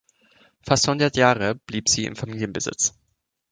[0.63, 2.97] Fast hundert Jahre blieb sie in Familienbesitz.